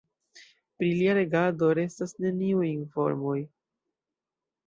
Pri 0.77 0.87
lia 0.99 1.13
regado 1.17 1.67
restas 1.79 2.15
neniuj 2.25 2.65
informoj. 2.71 3.37